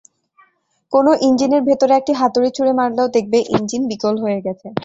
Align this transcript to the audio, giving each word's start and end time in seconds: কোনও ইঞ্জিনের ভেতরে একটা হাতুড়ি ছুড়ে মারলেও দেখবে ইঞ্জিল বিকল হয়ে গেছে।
কোনও 0.93 1.11
ইঞ্জিনের 1.27 1.61
ভেতরে 1.67 1.93
একটা 1.95 2.13
হাতুড়ি 2.21 2.49
ছুড়ে 2.55 2.73
মারলেও 2.79 3.07
দেখবে 3.15 3.37
ইঞ্জিল 3.55 3.83
বিকল 3.91 4.15
হয়ে 4.23 4.39
গেছে। 4.45 4.67